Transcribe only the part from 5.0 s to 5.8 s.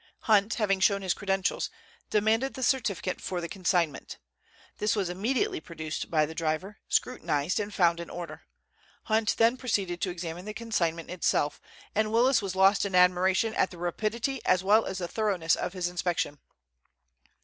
immediately